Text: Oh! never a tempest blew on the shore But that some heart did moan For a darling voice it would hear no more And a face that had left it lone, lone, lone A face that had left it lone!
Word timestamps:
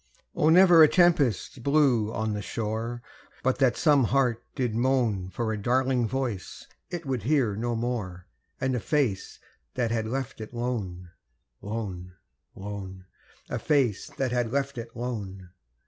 Oh! 0.35 0.49
never 0.49 0.81
a 0.81 0.87
tempest 0.87 1.61
blew 1.61 2.11
on 2.11 2.33
the 2.33 2.41
shore 2.41 3.03
But 3.43 3.59
that 3.59 3.77
some 3.77 4.05
heart 4.05 4.43
did 4.55 4.73
moan 4.73 5.29
For 5.29 5.53
a 5.53 5.61
darling 5.61 6.07
voice 6.07 6.65
it 6.89 7.05
would 7.05 7.21
hear 7.21 7.55
no 7.55 7.75
more 7.75 8.25
And 8.59 8.73
a 8.75 8.79
face 8.79 9.37
that 9.75 9.91
had 9.91 10.07
left 10.07 10.41
it 10.41 10.55
lone, 10.55 11.11
lone, 11.61 12.13
lone 12.55 13.05
A 13.47 13.59
face 13.59 14.09
that 14.17 14.31
had 14.31 14.51
left 14.51 14.79
it 14.79 14.89
lone! 14.95 15.51